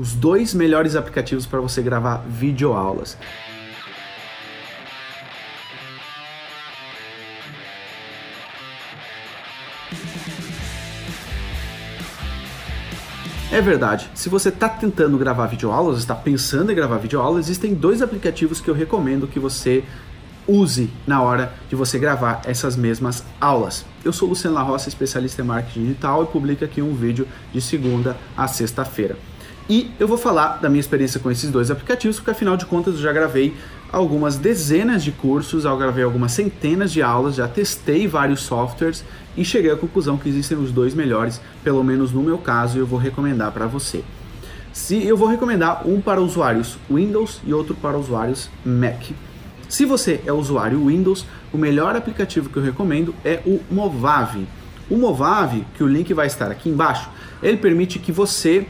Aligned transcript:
os 0.00 0.14
dois 0.14 0.54
melhores 0.54 0.96
aplicativos 0.96 1.44
para 1.44 1.60
você 1.60 1.82
gravar 1.82 2.24
videoaulas. 2.26 3.18
É 13.52 13.60
verdade, 13.60 14.08
se 14.14 14.30
você 14.30 14.48
está 14.48 14.70
tentando 14.70 15.18
gravar 15.18 15.46
videoaulas, 15.48 15.98
está 15.98 16.14
pensando 16.14 16.72
em 16.72 16.74
gravar 16.74 16.96
videoaulas, 16.96 17.44
existem 17.44 17.74
dois 17.74 18.00
aplicativos 18.00 18.58
que 18.58 18.70
eu 18.70 18.74
recomendo 18.74 19.26
que 19.26 19.38
você 19.38 19.84
use 20.48 20.90
na 21.06 21.20
hora 21.20 21.52
de 21.68 21.76
você 21.76 21.98
gravar 21.98 22.40
essas 22.46 22.74
mesmas 22.74 23.22
aulas. 23.38 23.84
Eu 24.02 24.14
sou 24.14 24.30
Luciano 24.30 24.56
La 24.56 24.62
Roça, 24.62 24.88
especialista 24.88 25.42
em 25.42 25.44
marketing 25.44 25.82
digital 25.82 26.22
e 26.22 26.26
publico 26.28 26.64
aqui 26.64 26.80
um 26.80 26.94
vídeo 26.94 27.28
de 27.52 27.60
segunda 27.60 28.16
a 28.34 28.48
sexta-feira. 28.48 29.29
E 29.70 29.88
eu 30.00 30.08
vou 30.08 30.18
falar 30.18 30.58
da 30.60 30.68
minha 30.68 30.80
experiência 30.80 31.20
com 31.20 31.30
esses 31.30 31.48
dois 31.48 31.70
aplicativos, 31.70 32.16
porque 32.16 32.32
afinal 32.32 32.56
de 32.56 32.66
contas 32.66 32.94
eu 32.94 33.00
já 33.02 33.12
gravei 33.12 33.54
algumas 33.92 34.36
dezenas 34.36 35.00
de 35.04 35.12
cursos, 35.12 35.64
eu 35.64 35.76
gravei 35.78 36.02
algumas 36.02 36.32
centenas 36.32 36.90
de 36.90 37.00
aulas, 37.00 37.36
já 37.36 37.46
testei 37.46 38.08
vários 38.08 38.40
softwares 38.40 39.04
e 39.36 39.44
cheguei 39.44 39.70
à 39.70 39.76
conclusão 39.76 40.18
que 40.18 40.28
existem 40.28 40.58
os 40.58 40.72
dois 40.72 40.92
melhores, 40.92 41.40
pelo 41.62 41.84
menos 41.84 42.10
no 42.10 42.20
meu 42.20 42.36
caso, 42.36 42.76
e 42.76 42.80
eu 42.80 42.86
vou 42.86 42.98
recomendar 42.98 43.52
para 43.52 43.68
você. 43.68 44.02
Se 44.72 45.06
eu 45.06 45.16
vou 45.16 45.28
recomendar 45.28 45.86
um 45.86 46.00
para 46.00 46.20
usuários 46.20 46.76
Windows 46.90 47.40
e 47.46 47.54
outro 47.54 47.76
para 47.76 47.96
usuários 47.96 48.50
Mac. 48.64 49.12
Se 49.68 49.84
você 49.84 50.20
é 50.26 50.32
usuário 50.32 50.84
Windows, 50.84 51.24
o 51.52 51.56
melhor 51.56 51.94
aplicativo 51.94 52.50
que 52.50 52.56
eu 52.56 52.62
recomendo 52.64 53.14
é 53.24 53.40
o 53.46 53.60
Movave. 53.70 54.48
O 54.90 54.96
Movave, 54.96 55.64
que 55.76 55.84
o 55.84 55.86
link 55.86 56.12
vai 56.12 56.26
estar 56.26 56.50
aqui 56.50 56.68
embaixo, 56.68 57.08
ele 57.40 57.56
permite 57.56 58.00
que 58.00 58.10
você 58.10 58.66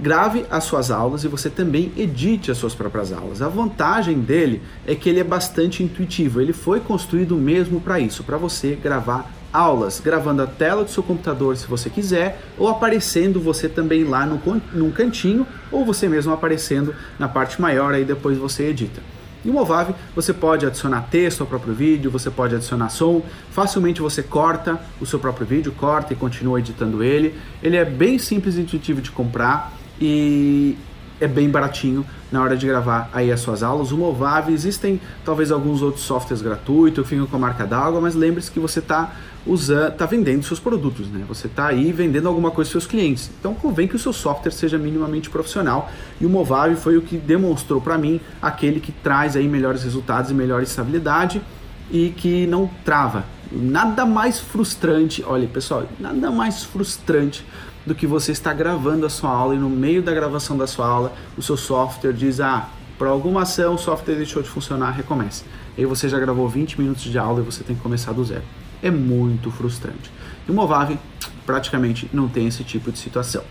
grave 0.00 0.44
as 0.50 0.64
suas 0.64 0.90
aulas 0.90 1.24
e 1.24 1.28
você 1.28 1.50
também 1.50 1.92
edite 1.96 2.50
as 2.50 2.58
suas 2.58 2.74
próprias 2.74 3.12
aulas. 3.12 3.42
A 3.42 3.48
vantagem 3.48 4.18
dele 4.20 4.62
é 4.86 4.94
que 4.94 5.08
ele 5.08 5.20
é 5.20 5.24
bastante 5.24 5.82
intuitivo. 5.82 6.40
Ele 6.40 6.52
foi 6.52 6.80
construído 6.80 7.36
mesmo 7.36 7.80
para 7.80 8.00
isso, 8.00 8.24
para 8.24 8.36
você 8.36 8.74
gravar 8.74 9.30
aulas, 9.52 10.00
gravando 10.00 10.42
a 10.42 10.46
tela 10.46 10.82
do 10.82 10.90
seu 10.90 11.02
computador 11.02 11.56
se 11.56 11.66
você 11.66 11.90
quiser, 11.90 12.40
ou 12.56 12.68
aparecendo 12.68 13.38
você 13.38 13.68
também 13.68 14.04
lá 14.04 14.24
no, 14.24 14.40
num 14.72 14.90
cantinho, 14.90 15.46
ou 15.70 15.84
você 15.84 16.08
mesmo 16.08 16.32
aparecendo 16.32 16.94
na 17.18 17.28
parte 17.28 17.60
maior, 17.60 17.92
aí 17.92 18.04
depois 18.04 18.38
você 18.38 18.68
edita. 18.68 19.02
E 19.44 19.50
o 19.50 19.66
você 20.14 20.32
pode 20.32 20.64
adicionar 20.64 21.08
texto 21.10 21.40
ao 21.40 21.46
próprio 21.48 21.74
vídeo, 21.74 22.10
você 22.10 22.30
pode 22.30 22.54
adicionar 22.54 22.88
som, 22.90 23.22
facilmente 23.50 24.00
você 24.00 24.22
corta 24.22 24.80
o 25.00 25.06
seu 25.06 25.18
próprio 25.18 25.44
vídeo, 25.44 25.72
corta 25.72 26.12
e 26.12 26.16
continua 26.16 26.60
editando 26.60 27.02
ele. 27.02 27.34
Ele 27.60 27.76
é 27.76 27.84
bem 27.84 28.18
simples 28.18 28.56
e 28.56 28.60
intuitivo 28.60 29.00
de 29.00 29.10
comprar 29.10 29.72
e 30.04 30.76
é 31.20 31.28
bem 31.28 31.48
baratinho 31.48 32.04
na 32.32 32.42
hora 32.42 32.56
de 32.56 32.66
gravar 32.66 33.08
aí 33.12 33.30
as 33.30 33.38
suas 33.38 33.62
aulas. 33.62 33.92
O 33.92 33.96
Movave, 33.96 34.52
existem 34.52 35.00
talvez 35.24 35.52
alguns 35.52 35.80
outros 35.80 36.04
softwares 36.04 36.42
gratuitos 36.42 37.08
ficam 37.08 37.24
com 37.26 37.36
a 37.36 37.38
marca 37.38 37.64
d'água, 37.64 38.00
mas 38.00 38.16
lembre-se 38.16 38.50
que 38.50 38.58
você 38.58 38.80
está 38.80 39.12
usando, 39.46 39.92
tá 39.92 40.04
vendendo 40.04 40.42
seus 40.42 40.58
produtos, 40.58 41.06
né? 41.08 41.24
Você 41.28 41.46
está 41.46 41.68
aí 41.68 41.92
vendendo 41.92 42.26
alguma 42.26 42.50
coisa 42.50 42.68
para 42.68 42.80
seus 42.80 42.90
clientes. 42.90 43.30
Então 43.38 43.54
convém 43.54 43.86
que 43.86 43.94
o 43.94 43.98
seu 43.98 44.12
software 44.12 44.50
seja 44.50 44.76
minimamente 44.76 45.30
profissional 45.30 45.88
e 46.20 46.26
o 46.26 46.28
Movave 46.28 46.74
foi 46.74 46.96
o 46.96 47.02
que 47.02 47.16
demonstrou 47.16 47.80
para 47.80 47.96
mim 47.96 48.20
aquele 48.40 48.80
que 48.80 48.90
traz 48.90 49.36
aí 49.36 49.46
melhores 49.46 49.84
resultados 49.84 50.32
e 50.32 50.34
melhor 50.34 50.60
estabilidade 50.64 51.40
e 51.88 52.10
que 52.10 52.48
não 52.48 52.68
trava. 52.84 53.24
Nada 53.54 54.06
mais 54.06 54.40
frustrante, 54.40 55.22
olha 55.26 55.46
pessoal, 55.46 55.86
nada 56.00 56.30
mais 56.30 56.64
frustrante 56.64 57.44
do 57.84 57.94
que 57.94 58.06
você 58.06 58.32
está 58.32 58.52
gravando 58.52 59.04
a 59.04 59.10
sua 59.10 59.30
aula 59.30 59.54
e 59.54 59.58
no 59.58 59.68
meio 59.68 60.02
da 60.02 60.12
gravação 60.12 60.56
da 60.56 60.66
sua 60.66 60.86
aula 60.86 61.12
o 61.36 61.42
seu 61.42 61.56
software 61.56 62.14
diz: 62.14 62.40
ah, 62.40 62.68
por 62.96 63.06
alguma 63.06 63.42
ação 63.42 63.74
o 63.74 63.78
software 63.78 64.14
deixou 64.14 64.42
de 64.42 64.48
funcionar, 64.48 64.92
recomece. 64.92 65.44
Aí 65.76 65.84
você 65.84 66.08
já 66.08 66.18
gravou 66.18 66.48
20 66.48 66.80
minutos 66.80 67.02
de 67.02 67.18
aula 67.18 67.40
e 67.40 67.42
você 67.42 67.62
tem 67.62 67.76
que 67.76 67.82
começar 67.82 68.12
do 68.12 68.24
zero. 68.24 68.42
É 68.82 68.90
muito 68.90 69.50
frustrante. 69.50 70.10
E 70.48 70.50
o 70.50 70.54
Movave 70.54 70.98
praticamente 71.44 72.08
não 72.12 72.28
tem 72.28 72.46
esse 72.46 72.64
tipo 72.64 72.90
de 72.90 72.98
situação. 72.98 73.42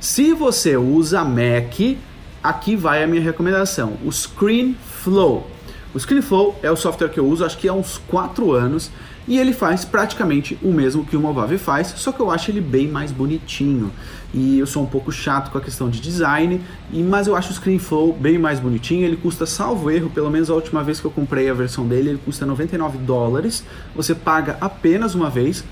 Se 0.00 0.32
você 0.32 0.76
usa 0.76 1.24
Mac, 1.24 1.96
aqui 2.42 2.76
vai 2.76 3.02
a 3.02 3.06
minha 3.06 3.22
recomendação: 3.22 3.96
o 4.04 4.10
ScreenFlow. 4.10 5.55
O 5.94 5.98
ScreenFlow 5.98 6.58
é 6.62 6.70
o 6.70 6.76
software 6.76 7.08
que 7.08 7.18
eu 7.18 7.26
uso, 7.26 7.44
acho 7.44 7.56
que 7.56 7.68
há 7.68 7.72
uns 7.72 7.98
4 8.08 8.52
anos 8.52 8.90
e 9.26 9.38
ele 9.38 9.52
faz 9.52 9.84
praticamente 9.84 10.56
o 10.62 10.70
mesmo 10.72 11.04
que 11.04 11.16
o 11.16 11.20
Movave 11.20 11.58
faz, 11.58 11.88
só 11.96 12.12
que 12.12 12.20
eu 12.20 12.30
acho 12.30 12.50
ele 12.50 12.60
bem 12.60 12.86
mais 12.86 13.10
bonitinho. 13.10 13.90
E 14.32 14.58
eu 14.58 14.66
sou 14.66 14.82
um 14.82 14.86
pouco 14.86 15.10
chato 15.10 15.50
com 15.50 15.58
a 15.58 15.60
questão 15.60 15.88
de 15.88 16.00
design, 16.00 16.60
mas 16.92 17.26
eu 17.26 17.34
acho 17.34 17.50
o 17.50 17.54
ScreenFlow 17.54 18.12
bem 18.12 18.38
mais 18.38 18.60
bonitinho. 18.60 19.04
Ele 19.04 19.16
custa, 19.16 19.46
salvo 19.46 19.90
erro, 19.90 20.10
pelo 20.10 20.30
menos 20.30 20.50
a 20.50 20.54
última 20.54 20.84
vez 20.84 21.00
que 21.00 21.06
eu 21.06 21.10
comprei 21.10 21.48
a 21.48 21.54
versão 21.54 21.86
dele, 21.86 22.10
ele 22.10 22.20
custa 22.24 22.46
99 22.46 22.98
dólares. 22.98 23.64
Você 23.94 24.14
paga 24.14 24.58
apenas 24.60 25.14
uma 25.14 25.30
vez 25.30 25.64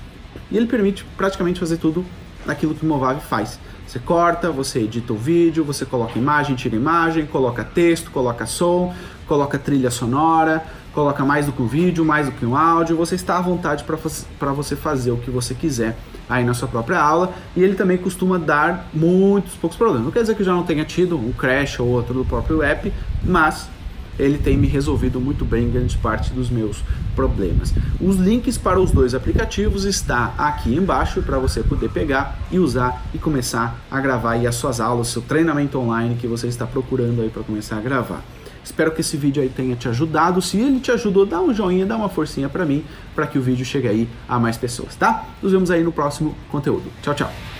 e 0.51 0.57
ele 0.57 0.65
permite 0.65 1.05
praticamente 1.15 1.59
fazer 1.59 1.77
tudo 1.77 2.03
naquilo 2.45 2.75
que 2.75 2.85
o 2.85 2.89
Movave 2.89 3.21
faz. 3.21 3.59
Você 3.87 3.99
corta, 3.99 4.51
você 4.51 4.79
edita 4.79 5.13
o 5.13 5.15
vídeo, 5.15 5.63
você 5.63 5.85
coloca 5.85 6.17
imagem, 6.17 6.55
tira 6.55 6.75
imagem, 6.75 7.25
coloca 7.25 7.63
texto, 7.63 8.09
coloca 8.09 8.45
som, 8.47 8.93
coloca 9.27 9.57
trilha 9.57 9.91
sonora, 9.91 10.65
coloca 10.93 11.25
mais 11.25 11.45
do 11.45 11.51
que 11.51 11.61
um 11.61 11.67
vídeo, 11.67 12.05
mais 12.05 12.27
do 12.27 12.31
que 12.31 12.45
um 12.45 12.55
áudio, 12.55 12.95
você 12.95 13.15
está 13.15 13.37
à 13.37 13.41
vontade 13.41 13.83
para 13.83 14.53
você 14.53 14.75
fazer 14.75 15.11
o 15.11 15.17
que 15.17 15.29
você 15.29 15.53
quiser 15.53 15.97
aí 16.29 16.43
na 16.43 16.53
sua 16.53 16.67
própria 16.67 16.99
aula 16.99 17.33
e 17.55 17.63
ele 17.63 17.75
também 17.75 17.97
costuma 17.97 18.37
dar 18.37 18.87
muitos 18.93 19.53
poucos 19.55 19.77
problemas. 19.77 20.05
Não 20.05 20.11
quer 20.11 20.21
dizer 20.21 20.35
que 20.35 20.43
já 20.43 20.53
não 20.53 20.63
tenha 20.63 20.85
tido 20.85 21.17
um 21.17 21.31
crash 21.31 21.79
ou 21.79 21.87
outro 21.87 22.13
do 22.13 22.25
próprio 22.25 22.63
app, 22.63 22.91
mas 23.23 23.69
ele 24.17 24.37
tem 24.37 24.57
me 24.57 24.67
resolvido 24.67 25.19
muito 25.19 25.43
bem 25.43 25.69
grande 25.69 25.97
parte 25.97 26.31
dos 26.31 26.49
meus 26.49 26.81
problemas. 27.15 27.73
Os 27.99 28.15
links 28.15 28.57
para 28.57 28.79
os 28.79 28.91
dois 28.91 29.13
aplicativos 29.13 29.83
está 29.83 30.33
aqui 30.37 30.73
embaixo 30.73 31.21
para 31.21 31.37
você 31.37 31.61
poder 31.61 31.89
pegar 31.89 32.39
e 32.49 32.57
usar 32.57 33.03
e 33.13 33.17
começar 33.17 33.77
a 33.91 33.99
gravar 33.99 34.35
as 34.35 34.55
suas 34.55 34.79
aulas, 34.79 35.09
seu 35.09 35.21
treinamento 35.21 35.77
online 35.77 36.15
que 36.15 36.27
você 36.27 36.47
está 36.47 36.65
procurando 36.65 37.21
aí 37.21 37.29
para 37.29 37.43
começar 37.43 37.77
a 37.77 37.81
gravar. 37.81 38.23
Espero 38.65 38.91
que 38.91 39.01
esse 39.01 39.15
vídeo 39.15 39.43
aí 39.43 39.47
tenha 39.47 39.75
te 39.75 39.87
ajudado. 39.87 40.41
Se 40.41 40.57
ele 40.57 40.79
te 40.79 40.91
ajudou, 40.91 41.25
dá 41.25 41.39
um 41.39 41.53
joinha, 41.53 41.85
dá 41.85 41.95
uma 41.95 42.09
forcinha 42.09 42.49
para 42.49 42.65
mim, 42.65 42.83
para 43.13 43.27
que 43.27 43.37
o 43.37 43.41
vídeo 43.41 43.63
chegue 43.63 43.87
aí 43.87 44.09
a 44.27 44.39
mais 44.39 44.57
pessoas, 44.57 44.95
tá? 44.95 45.23
Nos 45.41 45.51
vemos 45.51 45.69
aí 45.69 45.83
no 45.83 45.91
próximo 45.91 46.35
conteúdo. 46.49 46.91
Tchau, 47.03 47.13
tchau. 47.13 47.54